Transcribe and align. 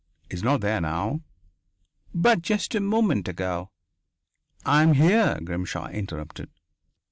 "He 0.31 0.33
is 0.33 0.41
not 0.41 0.61
there 0.61 0.81
now." 0.81 1.21
"But 2.11 2.41
just 2.41 2.73
a 2.73 2.79
moment 2.79 3.27
ago" 3.27 3.69
"I 4.75 4.81
am 4.81 4.93
here," 4.95 5.37
Grimshaw 5.43 5.89
interrupted. 5.89 6.49